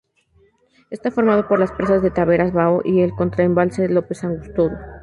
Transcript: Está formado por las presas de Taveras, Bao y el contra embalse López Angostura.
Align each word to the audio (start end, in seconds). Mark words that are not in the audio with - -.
Está 0.89 1.11
formado 1.11 1.47
por 1.47 1.59
las 1.59 1.71
presas 1.73 2.01
de 2.01 2.09
Taveras, 2.09 2.53
Bao 2.53 2.81
y 2.83 3.01
el 3.01 3.11
contra 3.13 3.43
embalse 3.43 3.87
López 3.87 4.23
Angostura. 4.23 4.79